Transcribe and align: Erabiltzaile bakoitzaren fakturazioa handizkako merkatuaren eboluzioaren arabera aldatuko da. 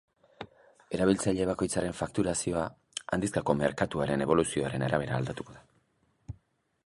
Erabiltzaile 0.97 1.45
bakoitzaren 1.49 1.93
fakturazioa 1.97 2.63
handizkako 3.17 3.55
merkatuaren 3.59 4.25
eboluzioaren 4.27 4.87
arabera 4.87 5.19
aldatuko 5.19 5.59
da. 5.59 6.35